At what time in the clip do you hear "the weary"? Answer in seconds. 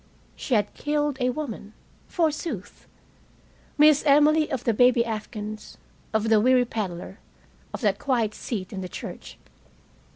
6.29-6.65